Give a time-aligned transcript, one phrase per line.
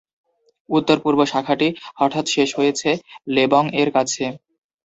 [0.69, 1.67] উত্তর-পূর্ব শাখাটি
[1.99, 2.89] হঠাৎ শেষ হয়েছে
[3.35, 4.23] লেবং-এর কাছে।